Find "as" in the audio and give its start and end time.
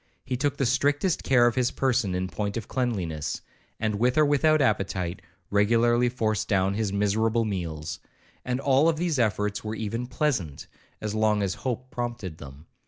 11.01-11.13, 11.43-11.53